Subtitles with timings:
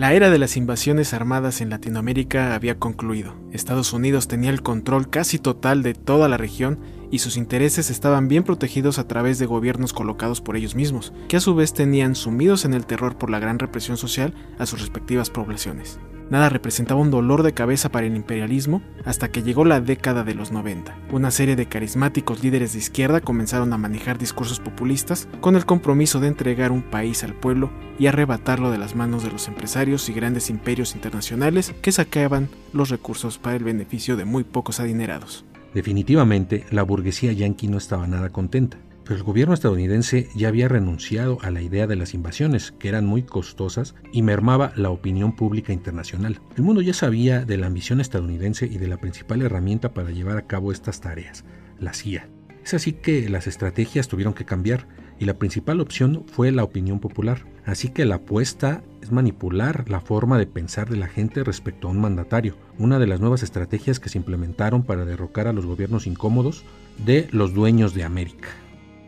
[0.00, 3.34] La era de las invasiones armadas en Latinoamérica había concluido.
[3.52, 6.78] Estados Unidos tenía el control casi total de toda la región
[7.10, 11.36] y sus intereses estaban bien protegidos a través de gobiernos colocados por ellos mismos, que
[11.36, 14.80] a su vez tenían sumidos en el terror por la gran represión social a sus
[14.80, 16.00] respectivas poblaciones.
[16.30, 20.34] Nada representaba un dolor de cabeza para el imperialismo hasta que llegó la década de
[20.34, 20.96] los 90.
[21.10, 26.20] Una serie de carismáticos líderes de izquierda comenzaron a manejar discursos populistas con el compromiso
[26.20, 30.12] de entregar un país al pueblo y arrebatarlo de las manos de los empresarios y
[30.12, 35.44] grandes imperios internacionales que saqueaban los recursos para el beneficio de muy pocos adinerados.
[35.74, 38.78] Definitivamente, la burguesía yanqui no estaba nada contenta.
[39.10, 43.24] El gobierno estadounidense ya había renunciado a la idea de las invasiones, que eran muy
[43.24, 46.40] costosas y mermaba la opinión pública internacional.
[46.56, 50.38] El mundo ya sabía de la ambición estadounidense y de la principal herramienta para llevar
[50.38, 51.44] a cabo estas tareas,
[51.80, 52.28] la CIA.
[52.64, 54.86] Es así que las estrategias tuvieron que cambiar
[55.18, 57.44] y la principal opción fue la opinión popular.
[57.66, 61.90] Así que la apuesta es manipular la forma de pensar de la gente respecto a
[61.90, 66.06] un mandatario, una de las nuevas estrategias que se implementaron para derrocar a los gobiernos
[66.06, 66.62] incómodos
[67.04, 68.50] de los dueños de América.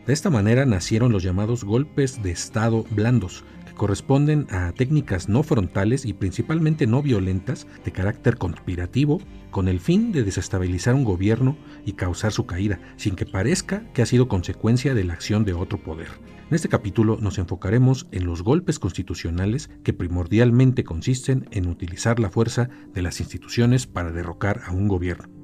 [0.05, 5.43] De esta manera nacieron los llamados golpes de Estado blandos, que corresponden a técnicas no
[5.43, 11.55] frontales y principalmente no violentas de carácter conspirativo, con el fin de desestabilizar un gobierno
[11.85, 15.53] y causar su caída, sin que parezca que ha sido consecuencia de la acción de
[15.53, 16.09] otro poder.
[16.49, 22.29] En este capítulo nos enfocaremos en los golpes constitucionales que primordialmente consisten en utilizar la
[22.29, 25.42] fuerza de las instituciones para derrocar a un gobierno.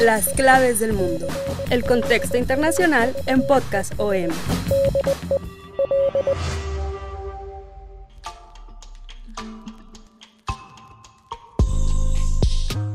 [0.00, 1.26] Las claves del mundo.
[1.70, 4.28] El contexto internacional en Podcast OM.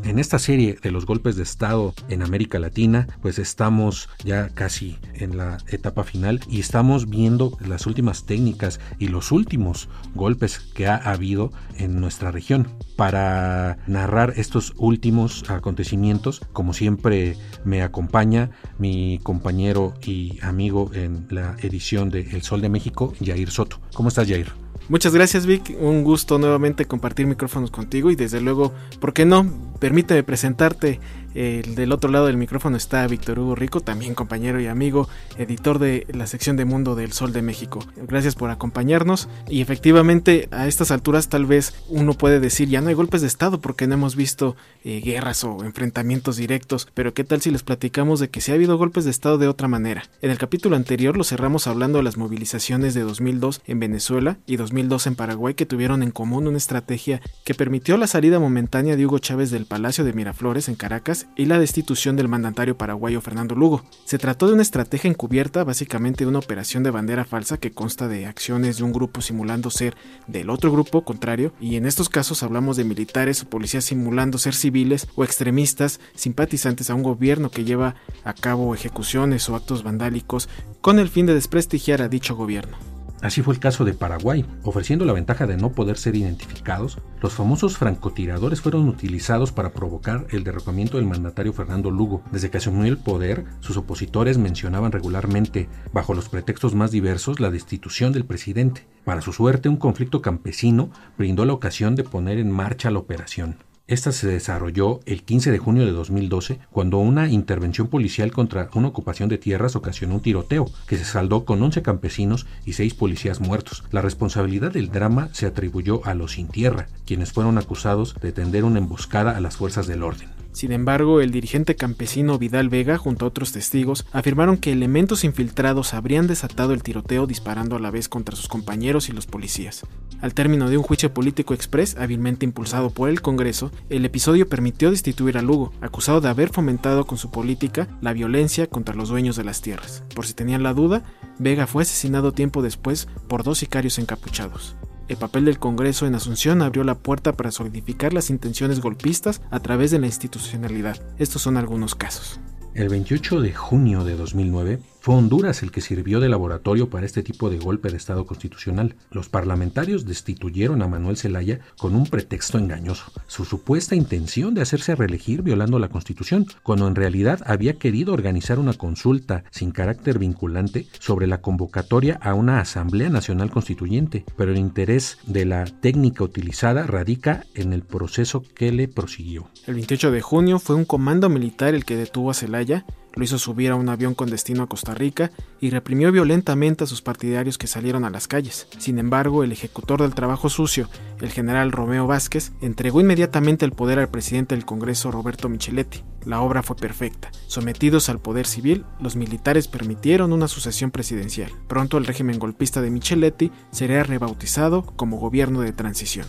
[0.08, 4.98] En esta serie de los golpes de Estado en América Latina, pues estamos ya casi
[5.14, 10.88] en la etapa final y estamos viendo las últimas técnicas y los últimos golpes que
[10.88, 12.70] ha habido en nuestra región.
[12.96, 17.36] Para narrar estos últimos acontecimientos, como siempre
[17.66, 23.52] me acompaña mi compañero y amigo en la edición de El Sol de México, Jair
[23.52, 23.82] Soto.
[23.94, 24.67] ¿Cómo estás, Jair?
[24.90, 29.46] Muchas gracias Vic, un gusto nuevamente compartir micrófonos contigo y desde luego, ¿por qué no?
[29.80, 31.00] Permíteme presentarte
[31.34, 35.08] el del otro lado del micrófono está Víctor Hugo Rico, también compañero y amigo,
[35.38, 37.80] editor de la sección de Mundo del Sol de México.
[37.96, 42.90] Gracias por acompañarnos y efectivamente a estas alturas tal vez uno puede decir ya no
[42.90, 47.24] hay golpes de Estado porque no hemos visto eh, guerras o enfrentamientos directos, pero ¿qué
[47.24, 50.04] tal si les platicamos de que sí ha habido golpes de Estado de otra manera?
[50.22, 54.58] En el capítulo anterior lo cerramos hablando de las movilizaciones de 2002 en Venezuela y
[54.58, 59.06] 2002 en Paraguay que tuvieron en común una estrategia que permitió la salida momentánea de
[59.06, 63.56] Hugo Chávez del Palacio de Miraflores en Caracas y la destitución del mandatario paraguayo Fernando
[63.56, 63.84] Lugo.
[64.06, 68.08] Se trató de una estrategia encubierta, básicamente de una operación de bandera falsa que consta
[68.08, 69.96] de acciones de un grupo simulando ser
[70.28, 74.54] del otro grupo contrario, y en estos casos hablamos de militares o policías simulando ser
[74.54, 80.50] civiles o extremistas simpatizantes a un gobierno que lleva a cabo ejecuciones o actos vandálicos
[80.82, 82.97] con el fin de desprestigiar a dicho gobierno.
[83.22, 84.46] Así fue el caso de Paraguay.
[84.64, 90.28] Ofreciendo la ventaja de no poder ser identificados, los famosos francotiradores fueron utilizados para provocar
[90.30, 92.22] el derrocamiento del mandatario Fernando Lugo.
[92.32, 97.50] Desde que asumió el poder, sus opositores mencionaban regularmente, bajo los pretextos más diversos, la
[97.50, 98.86] destitución del presidente.
[99.04, 103.58] Para su suerte, un conflicto campesino brindó la ocasión de poner en marcha la operación.
[103.88, 108.90] Esta se desarrolló el 15 de junio de 2012, cuando una intervención policial contra una
[108.90, 113.40] ocupación de tierras ocasionó un tiroteo, que se saldó con 11 campesinos y 6 policías
[113.40, 113.86] muertos.
[113.92, 118.66] La responsabilidad del drama se atribuyó a los sin tierra, quienes fueron acusados de tender
[118.66, 120.37] una emboscada a las fuerzas del orden.
[120.58, 125.94] Sin embargo, el dirigente campesino Vidal Vega, junto a otros testigos, afirmaron que elementos infiltrados
[125.94, 129.86] habrían desatado el tiroteo disparando a la vez contra sus compañeros y los policías.
[130.20, 134.90] Al término de un juicio político express hábilmente impulsado por el Congreso, el episodio permitió
[134.90, 139.36] destituir a Lugo, acusado de haber fomentado con su política la violencia contra los dueños
[139.36, 140.04] de las tierras.
[140.16, 141.04] Por si tenían la duda,
[141.38, 144.76] Vega fue asesinado tiempo después por dos sicarios encapuchados.
[145.08, 149.62] El papel del Congreso en Asunción abrió la puerta para solidificar las intenciones golpistas a
[149.62, 151.02] través de la institucionalidad.
[151.18, 152.42] Estos son algunos casos.
[152.74, 157.24] El 28 de junio de 2009 fue Honduras el que sirvió de laboratorio para este
[157.24, 158.98] tipo de golpe de Estado constitucional.
[159.10, 164.96] Los parlamentarios destituyeron a Manuel Zelaya con un pretexto engañoso, su supuesta intención de hacerse
[164.96, 170.88] reelegir violando la Constitución, cuando en realidad había querido organizar una consulta sin carácter vinculante
[171.00, 176.86] sobre la convocatoria a una Asamblea Nacional Constituyente, pero el interés de la técnica utilizada
[176.86, 179.48] radica en el proceso que le prosiguió.
[179.68, 182.84] El 28 de junio fue un comando militar el que detuvo a Zelaya
[183.18, 186.88] lo hizo subir a un avión con destino a Costa Rica y reprimió violentamente a
[186.88, 188.68] sus partidarios que salieron a las calles.
[188.78, 194.00] Sin embargo, el ejecutor del trabajo sucio, el general Romeo Vázquez, entregó inmediatamente el poder
[194.00, 196.04] al presidente del Congreso Roberto Micheletti.
[196.26, 197.32] La obra fue perfecta.
[197.48, 201.52] Sometidos al poder civil, los militares permitieron una sucesión presidencial.
[201.68, 206.28] Pronto el régimen golpista de Micheletti sería rebautizado como gobierno de transición.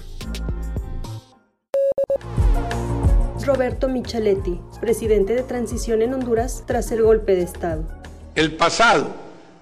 [3.49, 7.83] Roberto Micheletti, presidente de transición en Honduras tras el golpe de Estado.
[8.35, 9.09] El pasado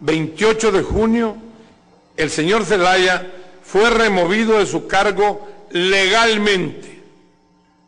[0.01, 1.37] 28 de junio,
[2.17, 3.31] el señor Zelaya
[3.63, 7.01] fue removido de su cargo legalmente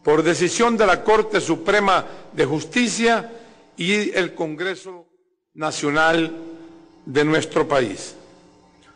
[0.04, 3.32] por decisión de la Corte Suprema de Justicia
[3.76, 5.04] y el Congreso
[5.54, 6.32] Nacional
[7.06, 8.14] de nuestro país.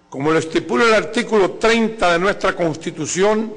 [0.08, 3.52] Como lo estipula el artículo 30 de nuestra Constitución,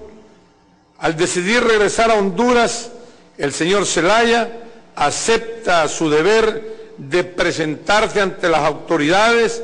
[0.98, 2.92] al decidir regresar a Honduras,
[3.38, 4.50] el señor Zelaya
[4.96, 9.62] acepta su deber de presentarse ante las autoridades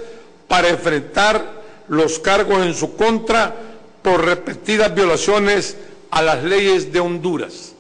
[0.48, 3.56] para enfrentar los cargos en su contra
[4.02, 5.78] por repetidas violaciones
[6.10, 7.76] a las leyes de Honduras.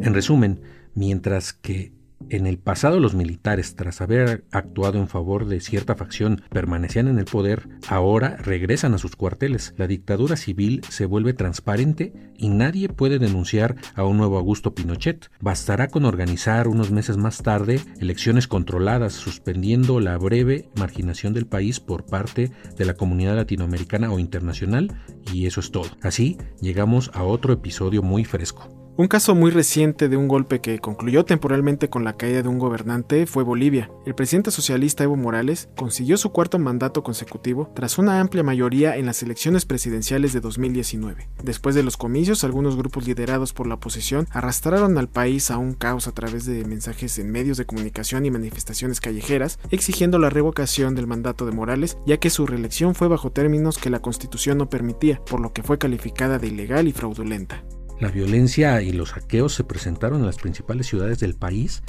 [0.00, 0.62] En resumen,
[0.94, 1.92] mientras que
[2.30, 7.18] en el pasado los militares, tras haber actuado en favor de cierta facción, permanecían en
[7.18, 9.74] el poder, ahora regresan a sus cuarteles.
[9.76, 15.30] La dictadura civil se vuelve transparente y nadie puede denunciar a un nuevo Augusto Pinochet.
[15.40, 21.80] Bastará con organizar unos meses más tarde elecciones controladas, suspendiendo la breve marginación del país
[21.80, 24.96] por parte de la comunidad latinoamericana o internacional,
[25.32, 25.88] y eso es todo.
[26.02, 28.87] Así llegamos a otro episodio muy fresco.
[29.00, 32.58] Un caso muy reciente de un golpe que concluyó temporalmente con la caída de un
[32.58, 33.92] gobernante fue Bolivia.
[34.04, 39.06] El presidente socialista Evo Morales consiguió su cuarto mandato consecutivo tras una amplia mayoría en
[39.06, 41.28] las elecciones presidenciales de 2019.
[41.44, 45.74] Después de los comicios, algunos grupos liderados por la oposición arrastraron al país a un
[45.74, 50.96] caos a través de mensajes en medios de comunicación y manifestaciones callejeras, exigiendo la revocación
[50.96, 54.68] del mandato de Morales, ya que su reelección fue bajo términos que la constitución no
[54.68, 57.62] permitía, por lo que fue calificada de ilegal y fraudulenta.
[58.00, 61.82] La violencia y los saqueos se presentaron en las principales ciudades del país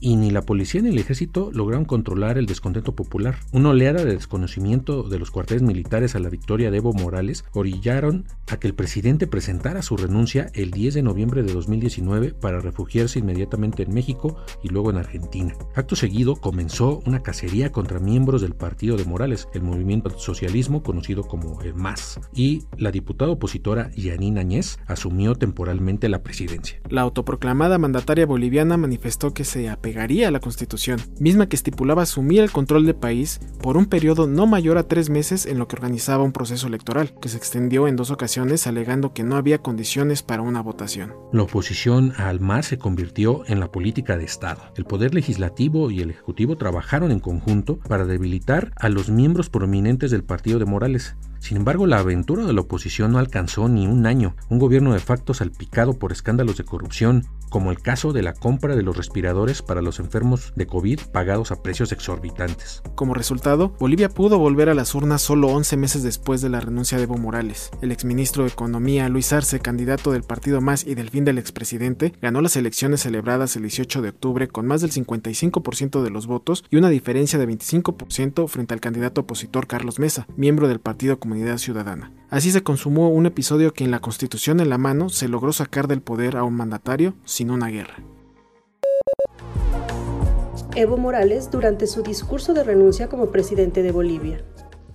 [0.00, 3.36] y ni la policía ni el ejército lograron controlar el descontento popular.
[3.52, 8.24] Una oleada de desconocimiento de los cuarteles militares a la victoria de Evo Morales orillaron
[8.48, 13.18] a que el presidente presentara su renuncia el 10 de noviembre de 2019 para refugiarse
[13.18, 15.54] inmediatamente en México y luego en Argentina.
[15.74, 21.22] Acto seguido comenzó una cacería contra miembros del partido de Morales, el movimiento socialismo conocido
[21.24, 26.80] como el MAS, y la diputada opositora Yanina Añez asumió temporalmente la presidencia.
[26.88, 32.42] La autoproclamada mandataria boliviana manifestó que se apegaría a la Constitución, misma que estipulaba asumir
[32.42, 35.76] el control del país por un periodo no mayor a tres meses en lo que
[35.76, 40.22] organizaba un proceso electoral, que se extendió en dos ocasiones alegando que no había condiciones
[40.22, 41.14] para una votación.
[41.32, 44.62] La oposición al MAS se convirtió en la política de Estado.
[44.76, 50.10] El Poder Legislativo y el Ejecutivo trabajaron en conjunto para debilitar a los miembros prominentes
[50.10, 54.06] del partido de Morales, sin embargo, la aventura de la oposición no alcanzó ni un
[54.06, 54.34] año.
[54.48, 58.76] Un gobierno de facto salpicado por escándalos de corrupción, como el caso de la compra
[58.76, 62.82] de los respiradores para los enfermos de COVID pagados a precios exorbitantes.
[62.94, 66.98] Como resultado, Bolivia pudo volver a las urnas solo 11 meses después de la renuncia
[66.98, 67.70] de Evo Morales.
[67.82, 72.12] El exministro de Economía, Luis Arce, candidato del partido Más y del fin del expresidente,
[72.20, 76.64] ganó las elecciones celebradas el 18 de octubre con más del 55% de los votos
[76.70, 81.58] y una diferencia de 25% frente al candidato opositor Carlos Mesa, miembro del Partido Comunidad
[81.58, 82.12] Ciudadana.
[82.30, 85.88] Así se consumó un episodio que en la Constitución en la mano se logró sacar
[85.88, 87.96] del poder a un mandatario sin una guerra.
[90.74, 94.44] Evo Morales durante su discurso de renuncia como presidente de Bolivia.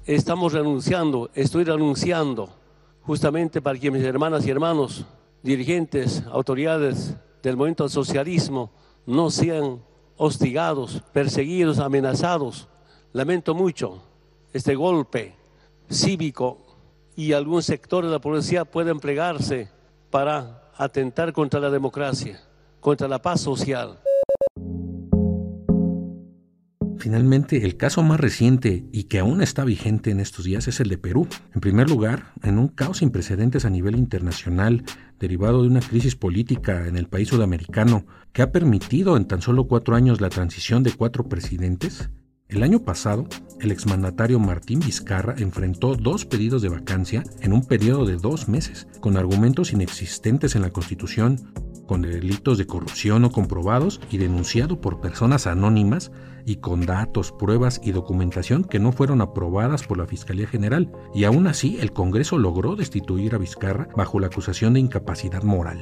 [0.06, 2.50] Estamos renunciando, estoy renunciando
[3.02, 5.06] justamente para que mis hermanas y hermanos,
[5.42, 8.72] dirigentes, autoridades del movimiento socialismo
[9.06, 9.82] no sean
[10.16, 12.70] hostigados, perseguidos, amenazados.
[13.12, 14.02] Lamento mucho
[14.54, 15.36] este golpe
[15.90, 16.60] cívico
[17.18, 19.70] y algún sector de la policía pueden plegarse
[20.10, 22.40] para atentar contra la democracia,
[22.80, 24.00] contra la paz social.
[27.04, 30.88] Finalmente, el caso más reciente y que aún está vigente en estos días es el
[30.88, 31.28] de Perú.
[31.54, 34.86] En primer lugar, en un caos sin precedentes a nivel internacional,
[35.20, 39.68] derivado de una crisis política en el país sudamericano que ha permitido en tan solo
[39.68, 42.10] cuatro años la transición de cuatro presidentes,
[42.48, 43.28] el año pasado,
[43.60, 48.88] el exmandatario Martín Vizcarra enfrentó dos pedidos de vacancia en un periodo de dos meses,
[49.02, 51.52] con argumentos inexistentes en la Constitución,
[51.88, 56.12] con delitos de corrupción no comprobados y denunciado por personas anónimas
[56.46, 60.92] y con datos, pruebas y documentación que no fueron aprobadas por la Fiscalía General.
[61.14, 65.82] Y aún así, el Congreso logró destituir a Vizcarra bajo la acusación de incapacidad moral.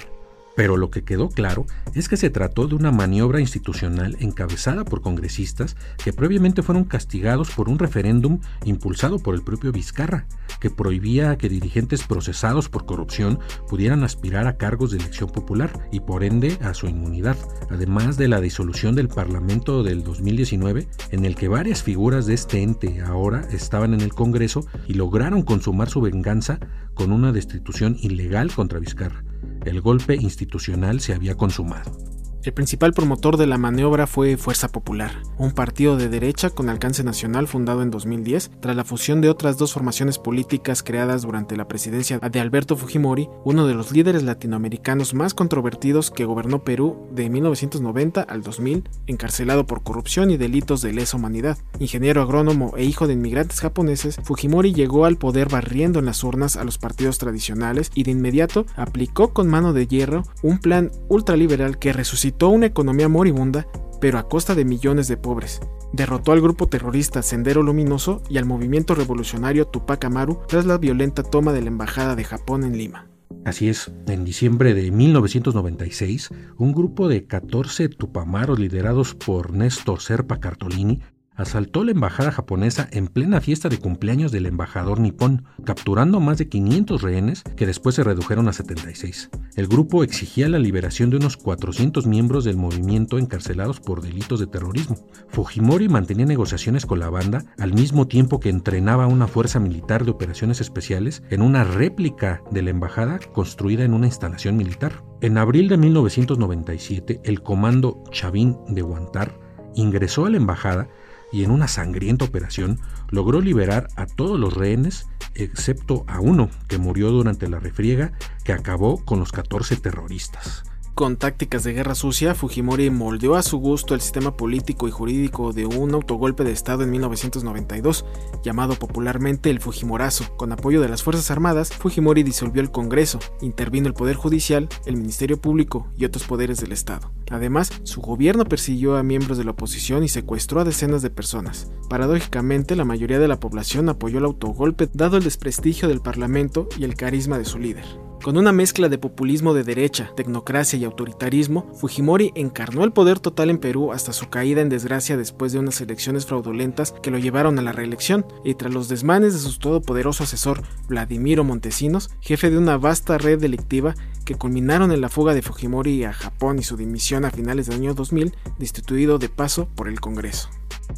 [0.56, 5.02] Pero lo que quedó claro es que se trató de una maniobra institucional encabezada por
[5.02, 10.28] congresistas que previamente fueron castigados por un referéndum impulsado por el propio Vizcarra,
[10.60, 13.40] que prohibía que dirigentes procesados por corrupción
[13.70, 17.38] pudieran aspirar a cargos de elección popular y por ende a su inmunidad,
[17.70, 22.62] además de la disolución del Parlamento del 2019, en el que varias figuras de este
[22.62, 26.60] ente ahora estaban en el Congreso y lograron consumar su venganza
[26.94, 29.24] con una destitución ilegal contra Vizcarra.
[29.66, 32.11] El golpe institucional se había consumado.
[32.44, 37.04] El principal promotor de la maniobra fue Fuerza Popular, un partido de derecha con alcance
[37.04, 41.68] nacional fundado en 2010 tras la fusión de otras dos formaciones políticas creadas durante la
[41.68, 47.30] presidencia de Alberto Fujimori, uno de los líderes latinoamericanos más controvertidos que gobernó Perú de
[47.30, 51.60] 1990 al 2000, encarcelado por corrupción y delitos de lesa humanidad.
[51.78, 56.58] Ingeniero agrónomo e hijo de inmigrantes japoneses, Fujimori llegó al poder barriendo en las urnas
[56.58, 61.78] a los partidos tradicionales y de inmediato aplicó con mano de hierro un plan ultraliberal
[61.78, 63.68] que resucitó una economía moribunda,
[64.00, 65.62] pero a costa de millones de pobres.
[65.94, 71.24] Derrotó al grupo terrorista Sendero Luminoso y al movimiento revolucionario Tupac Amaru tras la violenta
[71.24, 73.08] toma de la Embajada de Japón en Lima.
[73.46, 80.40] Así es, en diciembre de 1996, un grupo de 14 tupamaros liderados por Néstor Serpa
[80.40, 81.02] Cartolini
[81.42, 86.48] asaltó la embajada japonesa en plena fiesta de cumpleaños del embajador nipón, capturando más de
[86.50, 89.30] 500 rehenes que después se redujeron a 76.
[89.56, 94.48] El grupo exigía la liberación de unos 400 miembros del movimiento encarcelados por delitos de
[94.48, 94.98] terrorismo.
[95.30, 100.12] Fujimori mantenía negociaciones con la banda al mismo tiempo que entrenaba una fuerza militar de
[100.12, 105.04] operaciones especiales en una réplica de la embajada construida en una instalación militar.
[105.22, 109.40] En abril de 1997, el comando Chavín de Guantar
[109.76, 110.90] ingresó a la embajada
[111.32, 116.78] y en una sangrienta operación logró liberar a todos los rehenes excepto a uno que
[116.78, 118.12] murió durante la refriega
[118.44, 120.64] que acabó con los 14 terroristas.
[120.94, 125.54] Con tácticas de guerra sucia, Fujimori moldeó a su gusto el sistema político y jurídico
[125.54, 128.06] de un autogolpe de Estado en 1992,
[128.44, 130.36] llamado popularmente el Fujimorazo.
[130.36, 134.98] Con apoyo de las Fuerzas Armadas, Fujimori disolvió el Congreso, intervino el Poder Judicial, el
[134.98, 137.10] Ministerio Público y otros poderes del Estado.
[137.32, 141.72] Además, su gobierno persiguió a miembros de la oposición y secuestró a decenas de personas.
[141.90, 146.84] Paradójicamente, la mayoría de la población apoyó el autogolpe dado el desprestigio del Parlamento y
[146.84, 147.86] el carisma de su líder.
[148.24, 153.50] Con una mezcla de populismo de derecha, tecnocracia y autoritarismo, Fujimori encarnó el poder total
[153.50, 157.58] en Perú hasta su caída en desgracia después de unas elecciones fraudulentas que lo llevaron
[157.58, 162.60] a la reelección, y tras los desmanes de su todopoderoso asesor Vladimiro Montesinos, jefe de
[162.60, 166.78] una vasta red delictiva que culminaron en la fuga de Fujimori a Japón y su
[166.78, 170.48] dimisión a finales del año 2000, destituido de paso por el Congreso.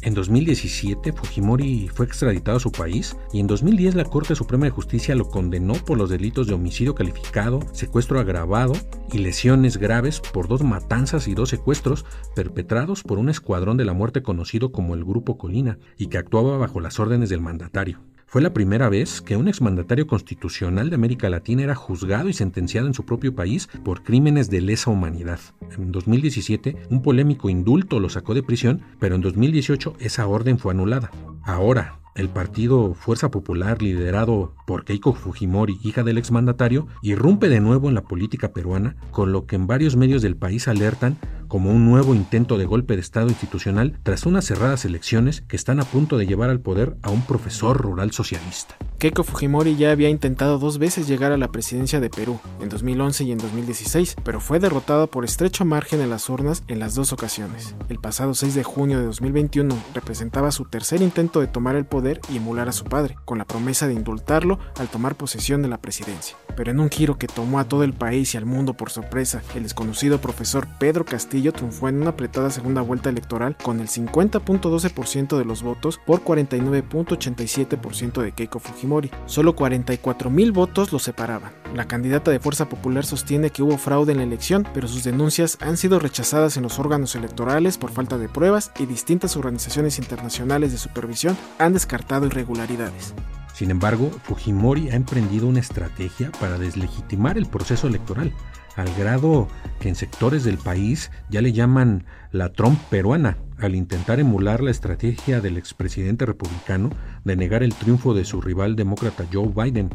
[0.02, 4.70] En 2017, Fujimori fue extraditado a su país y en 2010 la Corte Suprema de
[4.70, 8.74] Justicia lo condenó por los delitos de homicidio calificado, secuestro agravado
[9.12, 13.92] y lesiones graves por dos matanzas y dos secuestros perpetrados por un escuadrón de la
[13.92, 18.00] muerte conocido como el Grupo Colina y que actuaba bajo las órdenes del mandatario.
[18.34, 22.88] Fue la primera vez que un exmandatario constitucional de América Latina era juzgado y sentenciado
[22.88, 25.38] en su propio país por crímenes de lesa humanidad.
[25.78, 30.72] En 2017, un polémico indulto lo sacó de prisión, pero en 2018 esa orden fue
[30.72, 31.12] anulada.
[31.44, 37.88] Ahora, el partido Fuerza Popular, liderado por Keiko Fujimori, hija del exmandatario, irrumpe de nuevo
[37.88, 41.18] en la política peruana, con lo que en varios medios del país alertan
[41.48, 45.80] como un nuevo intento de golpe de Estado institucional tras unas cerradas elecciones que están
[45.80, 48.76] a punto de llevar al poder a un profesor rural socialista.
[49.04, 53.24] Keiko Fujimori ya había intentado dos veces llegar a la presidencia de Perú, en 2011
[53.24, 57.12] y en 2016, pero fue derrotada por estrecho margen en las urnas en las dos
[57.12, 57.74] ocasiones.
[57.90, 62.18] El pasado 6 de junio de 2021 representaba su tercer intento de tomar el poder
[62.32, 65.82] y emular a su padre, con la promesa de indultarlo al tomar posesión de la
[65.82, 66.38] presidencia.
[66.56, 69.42] Pero en un giro que tomó a todo el país y al mundo por sorpresa,
[69.54, 75.36] el desconocido profesor Pedro Castillo triunfó en una apretada segunda vuelta electoral con el 50.12%
[75.36, 79.10] de los votos por 49.87% de Keiko Fujimori Fujimori.
[79.26, 81.52] Solo 44 mil votos lo separaban.
[81.74, 85.58] La candidata de Fuerza Popular sostiene que hubo fraude en la elección, pero sus denuncias
[85.60, 90.72] han sido rechazadas en los órganos electorales por falta de pruebas y distintas organizaciones internacionales
[90.72, 93.14] de supervisión han descartado irregularidades.
[93.52, 98.32] Sin embargo, Fujimori ha emprendido una estrategia para deslegitimar el proceso electoral,
[98.76, 99.48] al grado
[99.80, 104.70] que en sectores del país ya le llaman la Trump peruana, al intentar emular la
[104.70, 106.90] estrategia del expresidente republicano
[107.24, 109.90] de negar el triunfo de su rival demócrata Joe Biden,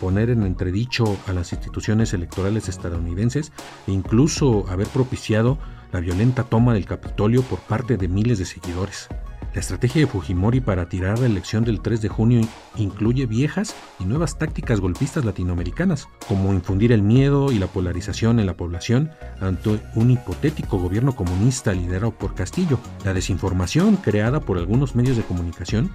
[0.00, 3.52] poner en entredicho a las instituciones electorales estadounidenses
[3.86, 5.58] e incluso haber propiciado
[5.92, 9.08] la violenta toma del Capitolio por parte de miles de seguidores.
[9.52, 12.40] La estrategia de Fujimori para tirar la elección del 3 de junio
[12.76, 18.46] incluye viejas y nuevas tácticas golpistas latinoamericanas, como infundir el miedo y la polarización en
[18.46, 24.94] la población ante un hipotético gobierno comunista liderado por Castillo, la desinformación creada por algunos
[24.94, 25.90] medios de comunicación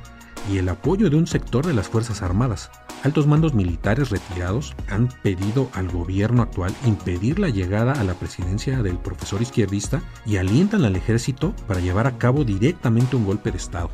[0.52, 2.70] y el apoyo de un sector de las Fuerzas Armadas.
[3.06, 8.82] Altos mandos militares retirados han pedido al gobierno actual impedir la llegada a la presidencia
[8.82, 13.58] del profesor izquierdista y alientan al ejército para llevar a cabo directamente un golpe de
[13.58, 13.92] Estado.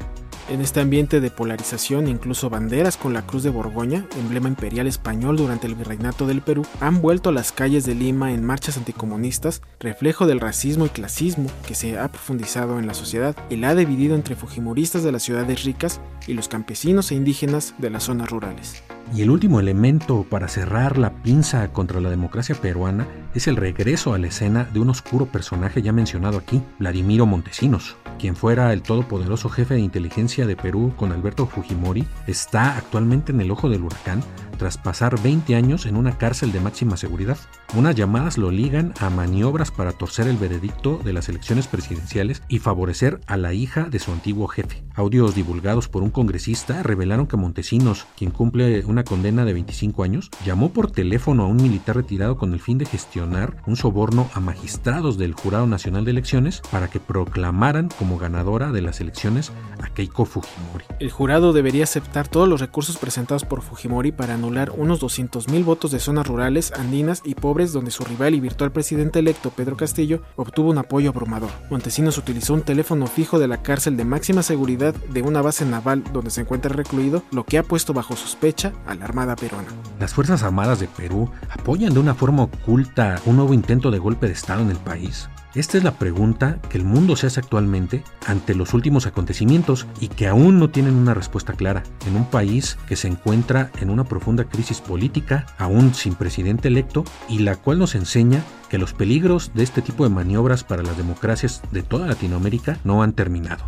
[0.49, 5.35] En este ambiente de polarización, incluso banderas con la Cruz de Borgoña, emblema imperial español
[5.35, 9.61] durante el virreinato del Perú, han vuelto a las calles de Lima en marchas anticomunistas,
[9.81, 13.75] reflejo del racismo y clasismo que se ha profundizado en la sociedad y la ha
[13.75, 18.29] dividido entre fujimoristas de las ciudades ricas y los campesinos e indígenas de las zonas
[18.29, 18.81] rurales.
[19.13, 24.13] Y el último elemento para cerrar la pinza contra la democracia peruana es el regreso
[24.13, 28.81] a la escena de un oscuro personaje ya mencionado aquí, Vladimiro Montesinos, quien fuera el
[28.81, 33.83] todopoderoso jefe de inteligencia de Perú con Alberto Fujimori, está actualmente en el ojo del
[33.83, 34.23] huracán
[34.61, 37.35] tras pasar 20 años en una cárcel de máxima seguridad.
[37.73, 42.59] Unas llamadas lo ligan a maniobras para torcer el veredicto de las elecciones presidenciales y
[42.59, 44.83] favorecer a la hija de su antiguo jefe.
[44.93, 50.29] Audios divulgados por un congresista revelaron que Montesinos, quien cumple una condena de 25 años,
[50.45, 54.39] llamó por teléfono a un militar retirado con el fin de gestionar un soborno a
[54.41, 59.51] magistrados del Jurado Nacional de Elecciones para que proclamaran como ganadora de las elecciones
[59.81, 60.85] a Keiko Fujimori.
[60.99, 65.91] El jurado debería aceptar todos los recursos presentados por Fujimori para anular unos 200.000 votos
[65.91, 70.21] de zonas rurales, andinas y pobres donde su rival y virtual presidente electo Pedro Castillo
[70.35, 71.49] obtuvo un apoyo abrumador.
[71.69, 76.03] Montesinos utilizó un teléfono fijo de la cárcel de máxima seguridad de una base naval
[76.11, 79.69] donde se encuentra recluido, lo que ha puesto bajo sospecha a la Armada peruana.
[79.99, 84.27] Las Fuerzas Armadas de Perú apoyan de una forma oculta un nuevo intento de golpe
[84.27, 85.29] de Estado en el país.
[85.53, 90.07] Esta es la pregunta que el mundo se hace actualmente ante los últimos acontecimientos y
[90.07, 94.05] que aún no tienen una respuesta clara en un país que se encuentra en una
[94.05, 99.51] profunda crisis política, aún sin presidente electo, y la cual nos enseña que los peligros
[99.53, 103.65] de este tipo de maniobras para las democracias de toda Latinoamérica no han terminado.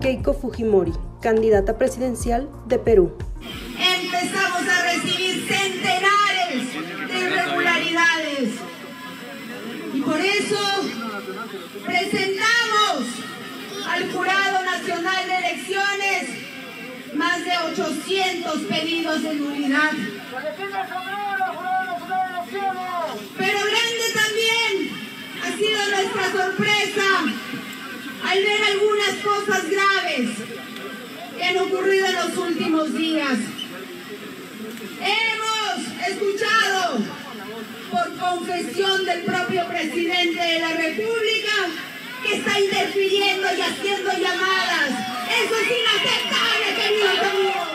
[0.00, 3.12] Keiko Fujimori, candidata presidencial de Perú.
[10.48, 10.82] Eso
[11.84, 13.04] presentamos
[13.86, 16.28] al Jurado Nacional de Elecciones
[17.14, 19.92] más de 800 pedidos de nulidad.
[23.36, 24.90] Pero grande también
[25.42, 27.02] ha sido nuestra sorpresa
[28.24, 30.30] al ver algunas cosas graves
[31.36, 33.38] que han ocurrido en los últimos días.
[35.00, 36.98] Hemos escuchado
[37.90, 41.68] por confesión del propio presidente de la República
[42.22, 44.90] que está interfiriendo y haciendo llamadas.
[45.44, 47.68] Eso es inaceptable, queridos amigos.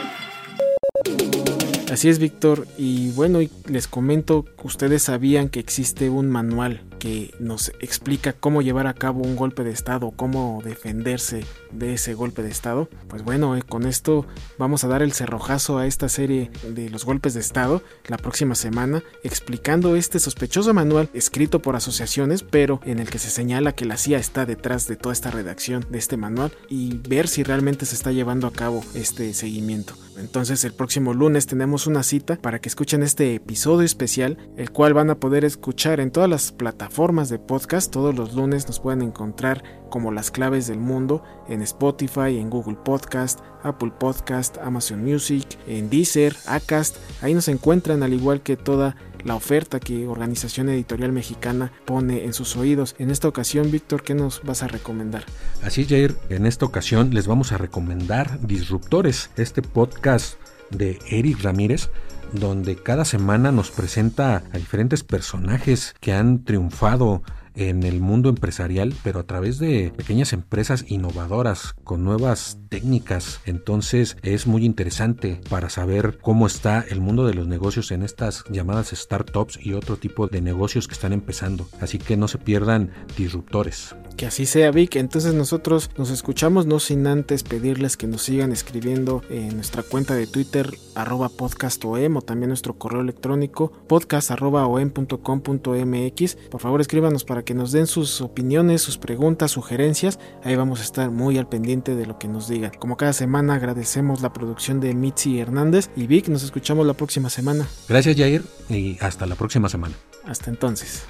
[1.92, 2.68] Así es, Víctor.
[2.78, 8.88] Y bueno, les comento, ustedes sabían que existe un manual que nos explica cómo llevar
[8.88, 12.88] a cabo un golpe de Estado, cómo defenderse de ese golpe de Estado.
[13.10, 14.26] Pues bueno, eh, con esto
[14.58, 18.56] vamos a dar el cerrojazo a esta serie de los golpes de Estado la próxima
[18.56, 23.84] semana, explicando este sospechoso manual escrito por asociaciones, pero en el que se señala que
[23.84, 27.86] la CIA está detrás de toda esta redacción de este manual y ver si realmente
[27.86, 29.96] se está llevando a cabo este seguimiento.
[30.16, 34.94] Entonces el próximo lunes tenemos una cita para que escuchen este episodio especial, el cual
[34.94, 37.92] van a poder escuchar en todas las plataformas de podcast.
[37.92, 42.78] Todos los lunes nos pueden encontrar como las claves del mundo en Spotify, en Google
[42.86, 46.98] Podcast, Apple Podcast, Amazon Music, en Deezer, Acast.
[47.24, 52.34] Ahí nos encuentran al igual que toda la oferta que Organización Editorial Mexicana pone en
[52.34, 52.96] sus oídos.
[53.00, 55.26] En esta ocasión, Víctor, ¿qué nos vas a recomendar?
[55.64, 60.36] Así, Jair, en esta ocasión les vamos a recomendar Disruptores, este podcast
[60.70, 61.90] de Eric Ramírez,
[62.34, 67.24] donde cada semana nos presenta a diferentes personajes que han triunfado
[67.56, 73.42] en el mundo empresarial, pero a través de pequeñas empresas innovadoras con nuevas técnicas.
[73.46, 78.44] Entonces es muy interesante para saber cómo está el mundo de los negocios en estas
[78.50, 81.68] llamadas startups y otro tipo de negocios que están empezando.
[81.80, 83.96] Así que no se pierdan disruptores.
[84.18, 84.96] Que así sea, Vic.
[84.96, 90.14] Entonces nosotros nos escuchamos, no sin antes pedirles que nos sigan escribiendo en nuestra cuenta
[90.16, 96.36] de Twitter, arroba podcastom, o también nuestro correo electrónico, podcast arroba mx.
[96.50, 100.20] Por favor, escríbanos para que nos den sus opiniones, sus preguntas, sugerencias.
[100.44, 102.72] Ahí vamos a estar muy al pendiente de lo que nos digan.
[102.80, 106.28] Como cada semana, agradecemos la producción de Mitzi Hernández y Vic.
[106.28, 107.68] Nos escuchamos la próxima semana.
[107.88, 109.96] Gracias, Jair, y hasta la próxima semana.
[110.26, 111.06] Hasta entonces.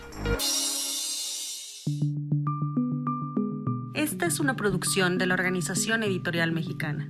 [3.94, 7.10] Esta es una producción de la Organización Editorial Mexicana.